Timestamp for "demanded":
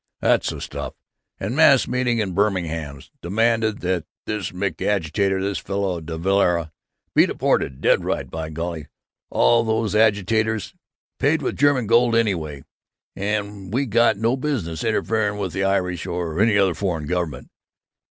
3.21-3.81